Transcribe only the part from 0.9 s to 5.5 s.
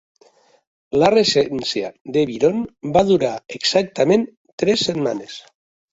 La regència de Biron va durar exactament tres setmanes.